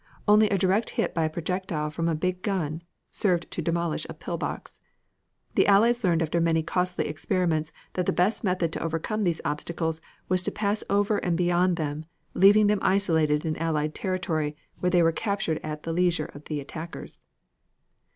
[0.27, 4.15] Only a direct hit by a projectile from a big gun served to demolish a
[4.15, 4.81] "pill box."
[5.53, 10.01] The Allies learned after many costly experiments that the best method to overcome these obstacles
[10.27, 15.03] was to pass over and beyond them, leaving them isolated in Allied territory, where they
[15.03, 17.21] were captured at the leisure of the attackers.